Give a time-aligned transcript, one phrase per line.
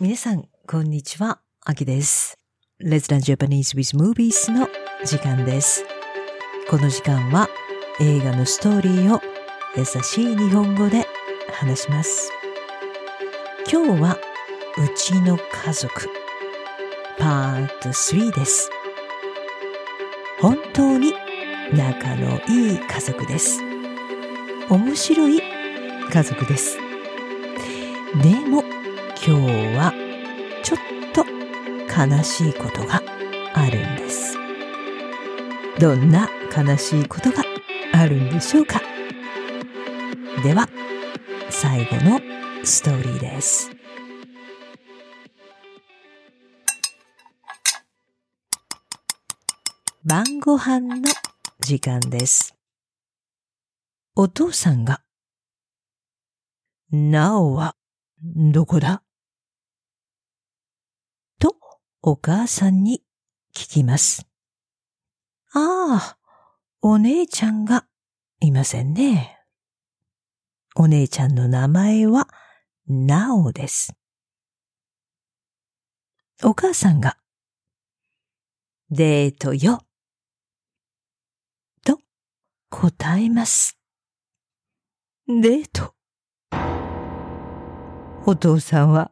[0.00, 1.40] 皆さん、こんにちは。
[1.66, 2.38] あきです。
[2.80, 4.68] Let's Learn Japanese with Movies の
[5.04, 5.84] 時間です。
[6.70, 7.48] この時間は
[7.98, 9.20] 映画のストーリーを
[9.76, 11.04] 優しい日本語で
[11.50, 12.30] 話します。
[13.68, 14.16] 今日は
[14.76, 16.08] うちの家族
[17.18, 18.70] パート3です。
[20.40, 21.12] 本当に
[21.72, 23.60] 仲のいい家族です。
[24.70, 25.42] 面白い
[26.08, 26.78] 家族です。
[28.22, 28.62] でも
[29.28, 29.42] 今日
[29.76, 29.92] は
[30.62, 30.78] ちょっ
[31.12, 31.22] と
[32.16, 33.02] 悲しいことが
[33.52, 34.38] あるんです。
[35.78, 37.44] どんな悲しいことが
[37.92, 38.80] あるんでしょうか
[40.42, 40.66] では、
[41.50, 42.18] 最後の
[42.64, 43.70] ストーリーです。
[50.06, 51.02] 晩ご飯の
[51.60, 52.56] 時間です。
[54.16, 55.02] お父さんが、
[56.90, 57.76] なおは
[58.22, 59.02] どこだ？
[62.00, 63.02] お母さんに
[63.52, 64.28] 聞きます。
[65.52, 66.18] ああ、
[66.80, 67.86] お姉ちゃんが
[68.40, 69.36] いませんね。
[70.76, 72.28] お姉ちゃんの名前は
[72.86, 73.94] なおです。
[76.44, 77.16] お母さんが、
[78.90, 79.82] デートよ。
[81.84, 81.98] と
[82.70, 83.76] 答えます。
[85.26, 85.94] デート。
[88.24, 89.10] お父さんは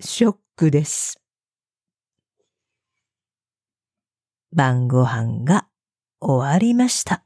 [0.00, 1.23] ショックです。
[4.54, 5.66] 晩ご飯が
[6.20, 7.24] 終わりました。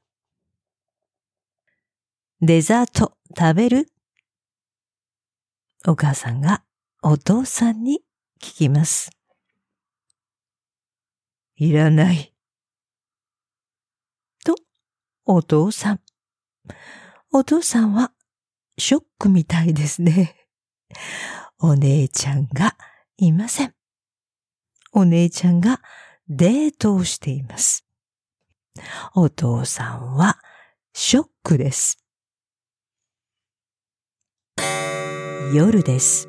[2.41, 3.89] デザート食べる？
[5.87, 6.63] お母さんが
[7.03, 8.01] お父さんに
[8.41, 9.11] 聞きます。
[11.57, 12.33] いらない。
[14.43, 14.55] と、
[15.27, 16.01] お父さん。
[17.31, 18.13] お父さんは
[18.79, 20.35] ショックみたいですね。
[21.59, 22.75] お姉ちゃんが
[23.19, 23.75] いません。
[24.93, 25.83] お姉ちゃんが
[26.31, 27.87] デートをしています。
[29.15, 30.39] お父さんは
[30.93, 31.99] ショックです。
[35.55, 36.29] 夜です。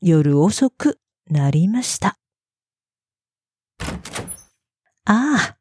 [0.00, 2.18] 夜遅くなりました。
[5.04, 5.56] ああ、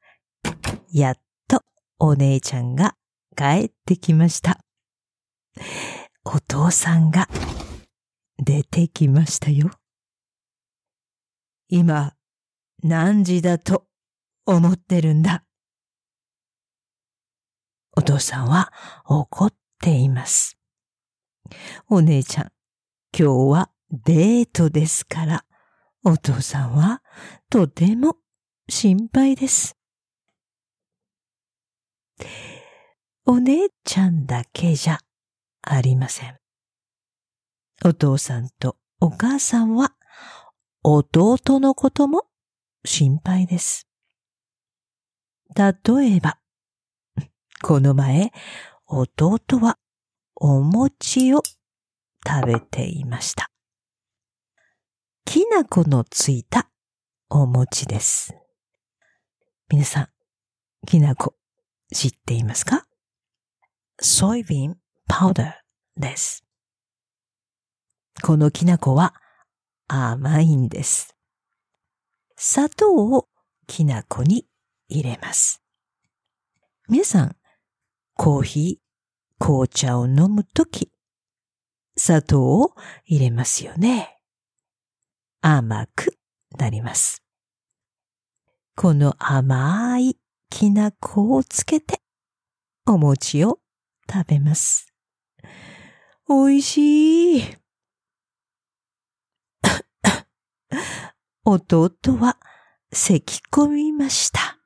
[0.92, 1.16] やっ
[1.48, 1.64] と
[1.98, 2.96] お姉ちゃんが
[3.36, 4.60] 帰ってきました。
[6.24, 7.28] お父さんが
[8.38, 9.72] 出てきましたよ。
[11.70, 12.17] 今、
[12.84, 13.86] 何時だと
[14.46, 15.44] 思ってるんだ？
[17.96, 18.72] お父さんは
[19.06, 20.58] 怒っています。
[21.90, 22.52] お姉ちゃん、
[23.18, 25.46] 今日はデートですから、
[26.06, 27.02] お父さんは
[27.50, 28.18] とても
[28.70, 29.76] 心配です。
[33.26, 35.00] お姉ちゃんだけじゃ
[35.62, 36.38] ありません。
[37.84, 39.94] お父さんとお母さんは
[40.84, 42.28] 弟のことも
[42.88, 43.86] 心配です。
[45.54, 46.40] 例えば、
[47.62, 48.32] この前、
[48.86, 49.78] 弟は
[50.36, 51.44] お餅を
[52.26, 53.52] 食べていました。
[55.26, 56.70] きな粉のついた
[57.30, 58.34] お餅です。
[59.70, 60.10] 皆さん、
[60.88, 61.36] きな粉
[61.94, 62.88] 知っていますか？
[64.00, 66.46] ソイビンパウダーです。
[68.24, 69.14] このきな粉は
[69.90, 71.17] 甘いんです。
[72.40, 73.28] 砂糖を
[73.66, 74.46] きな粉に
[74.88, 75.64] 入れます。
[76.88, 77.36] 皆さん、
[78.14, 80.92] コーヒー、紅茶を飲むとき、
[81.98, 82.76] 砂糖を
[83.06, 84.20] 入れますよね。
[85.42, 86.16] 甘く
[86.60, 87.24] なります。
[88.76, 90.16] この甘い
[90.52, 92.02] きな粉をつけて、
[92.86, 93.58] お餅を
[94.08, 94.94] 食べます。
[96.28, 97.67] おいしい。
[101.50, 102.38] 弟は
[102.92, 104.58] 咳き込みました。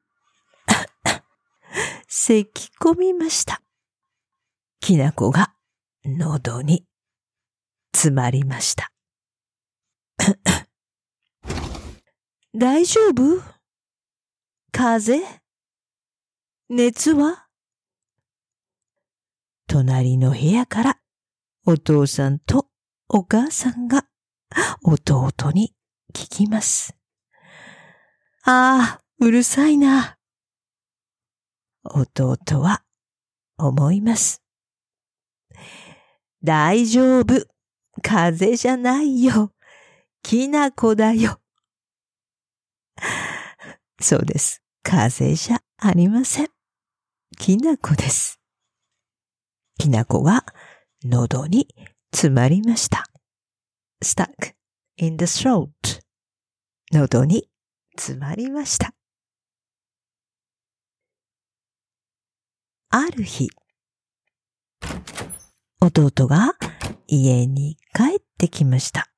[2.08, 3.62] 咳き込みました。
[4.80, 5.53] きな粉が
[6.03, 6.88] 喉に
[7.96, 8.92] 詰まりました。
[12.56, 13.44] 大丈夫？
[14.72, 15.18] 風？
[15.18, 15.39] 邪
[16.68, 17.45] 熱は？
[19.68, 21.00] 隣の部屋から
[21.68, 22.69] お父さんと
[23.07, 24.07] お母さんが
[24.84, 25.75] 弟に
[26.12, 26.96] 聞きます。
[28.44, 30.18] ああ、うるさいな。
[31.84, 32.84] 弟は
[33.58, 34.42] 思います。
[36.44, 37.46] 大丈夫。
[38.02, 39.52] 風邪じゃないよ。
[40.24, 41.40] きな粉だよ。
[44.00, 44.62] そうです。
[44.84, 46.48] 風邪じゃありません。
[47.38, 48.40] きな粉です。
[49.78, 50.46] きな粉が
[51.04, 51.68] 喉に
[52.13, 53.06] 詰まりました。
[54.04, 54.54] stuck
[54.97, 55.69] in the throat.
[56.91, 57.49] 喉に
[57.97, 58.93] 詰まりました。
[62.89, 63.49] ある日、
[65.79, 66.55] 弟が
[67.07, 69.09] 家に帰ってきました。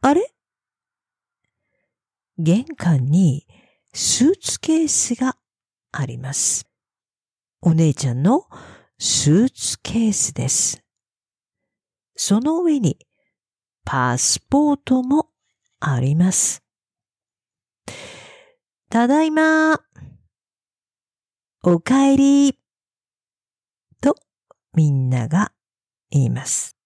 [0.00, 0.32] あれ？
[2.38, 3.46] 玄関に
[3.92, 5.36] スーツケースが
[5.92, 6.66] あります。
[7.60, 8.46] お姉ちゃんの
[8.98, 10.82] スーツケースです。
[12.16, 12.98] その上に
[13.84, 15.28] パスポートも
[15.80, 16.62] あります。
[18.88, 19.80] ただいま。
[21.62, 22.58] おかえり。
[24.00, 24.16] と
[24.74, 25.52] みんなが
[26.10, 26.76] 言います。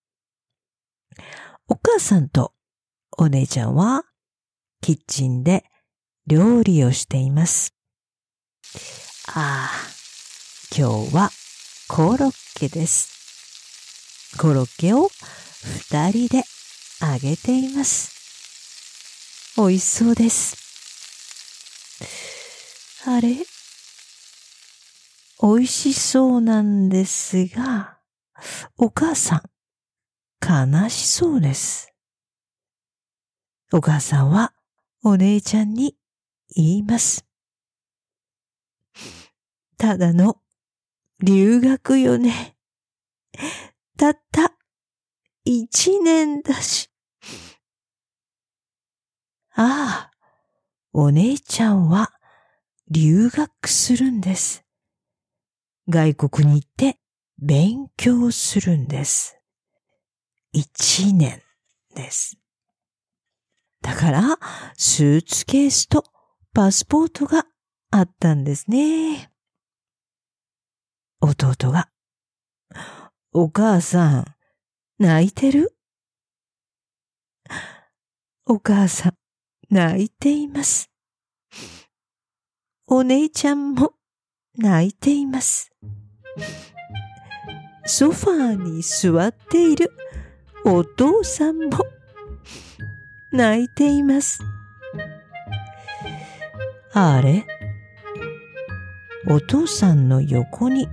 [1.69, 2.53] お母さんと
[3.19, 4.05] お姉ちゃんは
[4.81, 5.65] キッチンで
[6.27, 7.75] 料理をしています。
[9.29, 11.31] ああ、今日は
[11.89, 14.37] コロッケです。
[14.39, 15.09] コロッケを
[15.91, 16.45] 二人で
[17.01, 18.15] 揚げています。
[19.57, 20.57] 美味しそうです。
[23.07, 23.37] あれ？
[25.43, 27.99] 美味しそうなんですが、
[28.79, 29.43] お母さん、
[30.43, 31.93] 悲しそうです。
[33.73, 34.55] お母さんは
[35.03, 35.97] お姉ちゃんに
[36.55, 37.27] 言います。
[39.77, 40.41] ただの
[41.23, 42.57] 留学よね。
[43.99, 44.46] たった
[45.49, 46.91] 一年だし。
[49.55, 50.13] ああ、
[50.93, 52.11] お姉ちゃんは
[52.91, 54.65] 留学するんです。
[55.89, 56.99] 外国に行って
[57.39, 59.39] 勉強するんです。
[60.51, 61.41] 一年
[61.95, 62.37] です。
[63.83, 64.39] だから、
[64.77, 66.03] スーツケースと
[66.55, 67.47] パスポートが
[67.93, 69.31] あったんですね。
[71.21, 71.89] 弟が、
[73.33, 74.36] お母さん、
[74.99, 75.75] 泣いてる？
[78.47, 79.15] お母さん、
[79.69, 80.91] 泣いています。
[82.87, 83.93] お姉ちゃんも
[84.57, 85.71] 泣いています。
[87.85, 89.93] ソファーに座っている
[90.65, 91.85] お父さんも
[93.33, 94.41] 泣いています。
[96.95, 97.45] あれ？
[99.29, 100.89] お父さんの横に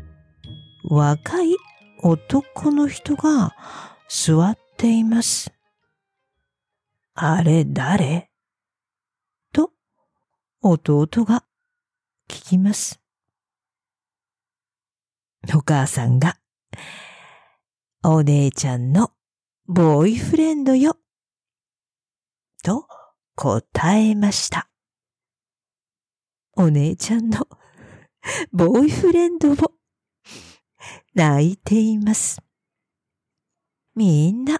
[0.90, 1.56] 若い
[2.02, 3.56] 男の人が
[4.16, 5.52] 座っています。
[7.16, 8.30] あれ誰？
[9.52, 9.72] と
[10.62, 11.44] 弟が
[12.30, 13.02] 聞きます。
[15.56, 16.38] お母さんが、
[18.04, 19.10] お姉ちゃんの
[19.66, 20.96] ボーイフレンドよ。
[22.62, 22.88] と
[23.36, 24.70] 答えました。
[26.56, 27.48] お姉ちゃんの
[28.52, 29.72] ボーイフレンドも
[31.16, 32.40] 泣いています。
[33.96, 34.60] みんな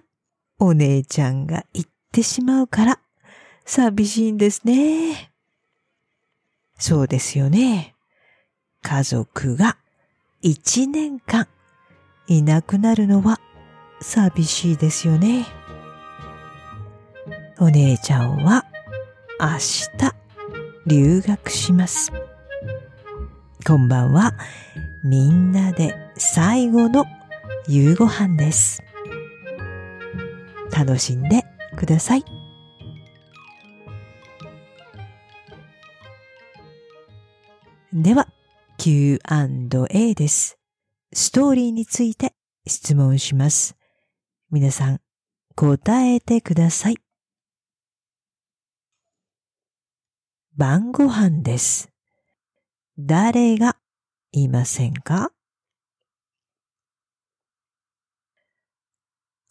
[0.60, 3.00] お姉ちゃんが行ってしまうから
[3.66, 5.32] 寂しいんですね。
[6.78, 7.96] そうですよね。
[8.84, 9.78] 家族が
[10.42, 11.48] 一年間
[12.28, 13.40] いなくなるのは
[14.02, 15.46] 寂しいですよね。
[17.60, 18.66] お姉ちゃんは
[19.40, 19.48] 明
[19.98, 20.16] 日
[20.86, 22.12] 留学します。
[23.66, 24.34] こんばんは。
[25.04, 27.06] みんなで最後の
[27.68, 28.84] 夕ご飯です。
[30.76, 31.44] 楽しんで
[31.78, 32.26] ください。
[37.94, 38.28] では、
[38.80, 40.58] Q&A です。
[41.14, 42.34] ストーリーについて
[42.66, 43.76] 質問します。
[44.50, 45.00] 皆さん、
[45.56, 46.98] 答えてください。
[50.56, 51.90] 晩ご飯です。
[52.98, 53.78] 誰が
[54.32, 55.32] いませんか？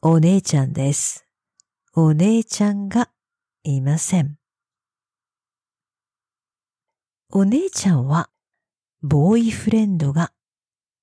[0.05, 1.29] お姉ちゃんです。
[1.95, 3.09] お姉ちゃんが
[3.63, 4.37] いません。
[7.31, 8.29] お姉ちゃんは
[9.01, 10.33] ボーイフレンドが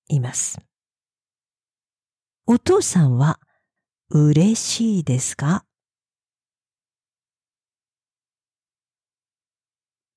[0.09, 0.59] います。
[2.45, 3.39] お父さんは
[4.09, 5.63] 嬉しいですか？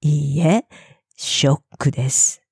[0.00, 0.66] いいえ、
[1.14, 2.42] ショックです。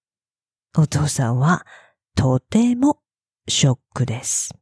[0.79, 1.67] お父さんは
[2.15, 3.01] とても
[3.49, 4.55] ショックです。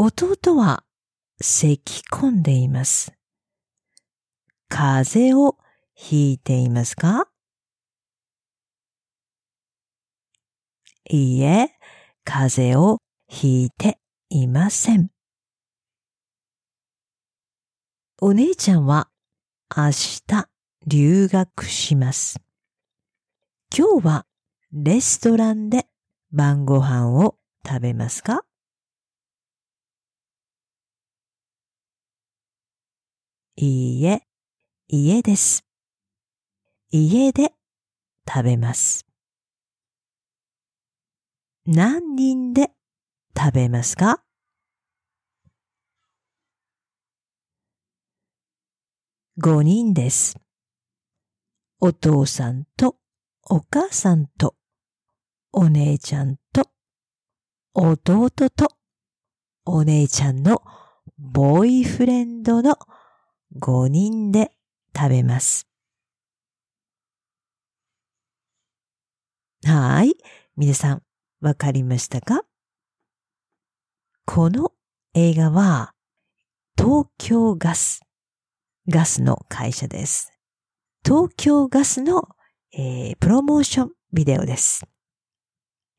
[0.00, 0.84] 弟は
[1.40, 3.12] 咳き込んでいます。
[4.68, 5.58] 風邪を
[5.92, 7.26] ひいていますか？
[11.10, 11.72] いいえ、
[12.22, 15.10] 風邪をひいていません。
[18.20, 19.08] お姉ちゃんは
[19.76, 20.48] 明日
[20.86, 22.40] 留学します。
[23.76, 24.26] 今日は
[24.72, 25.88] レストランで
[26.30, 27.36] 晩ご飯を
[27.66, 28.44] 食べますか？
[33.60, 34.22] いいえ、
[34.86, 35.64] 家です。
[36.92, 37.54] 家で
[38.24, 39.04] 食べます。
[41.66, 42.70] 何人で
[43.36, 44.22] 食べますか
[49.42, 50.38] ？5人です。
[51.80, 52.94] お父さんと
[53.50, 54.54] お母さんと
[55.50, 56.70] お姉ちゃんと
[57.74, 58.68] 弟と
[59.64, 60.62] お姉ちゃんの
[61.18, 62.78] ボーイフレンドの
[63.60, 64.52] 5人で
[64.96, 65.66] 食べます。
[69.64, 70.14] はい。
[70.56, 71.02] 皆さん、
[71.40, 72.44] わかりましたか？
[74.24, 74.72] この
[75.14, 75.94] 映画は、
[76.76, 78.00] 東京ガス、
[78.88, 80.32] ガスの会社です。
[81.04, 82.28] 東京ガスの、
[82.72, 84.84] えー、プロモーションビデオです。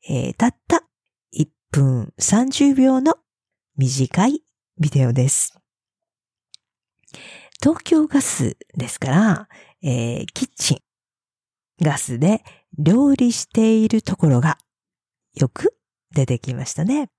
[0.08, 0.84] えー、たった
[1.34, 3.16] 1分30秒の
[3.76, 4.42] 短い
[4.78, 5.58] ビデオです。
[7.62, 9.48] 東京ガスですから、
[9.82, 10.78] えー、キッチン、
[11.84, 12.42] ガスで
[12.78, 14.56] 料理しているところが
[15.34, 15.74] よく
[16.14, 17.10] 出てきましたね。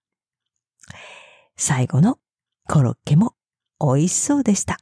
[1.58, 2.18] 最後の
[2.68, 3.36] コロッケも
[3.80, 4.78] 美味しそうでした。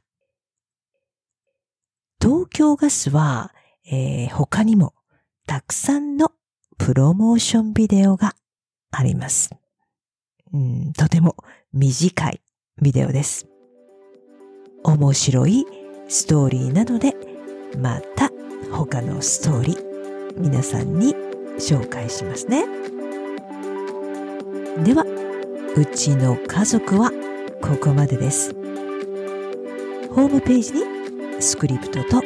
[2.22, 3.54] 東京ガスは、
[3.86, 4.94] えー、他にも
[5.46, 6.32] たくさんの
[6.78, 8.36] プロモーションビデオが
[8.92, 9.50] あります。
[10.54, 11.36] うん、とても
[11.74, 12.42] 短い
[12.82, 13.48] ビデオです。
[14.84, 15.66] 面白い
[16.08, 17.16] ストーリーなので、
[17.78, 18.32] また
[18.72, 19.84] 他のストーリー
[20.38, 21.16] 皆さんに
[21.58, 22.66] 紹介しますね。
[24.84, 25.06] では、
[25.76, 27.12] うちの家族は
[27.62, 28.54] ここまでです。
[30.14, 32.22] ホームページにスクリプトと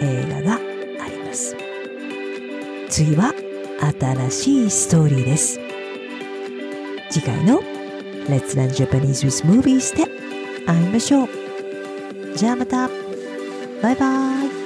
[0.00, 1.56] 映画があります。
[2.88, 3.34] 次は
[4.00, 5.60] 新しいストーリーです。
[7.10, 7.60] 次回の
[8.28, 10.04] Let's Learn Japanese with Movies で
[10.66, 11.47] 会いましょう。
[12.38, 12.88] じゃあまた。
[13.82, 14.57] バイバイ。